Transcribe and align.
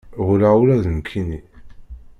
Ɣulleɣ 0.25 0.53
ula 0.61 0.75
d 0.83 0.85
nekkinni. 0.97 1.39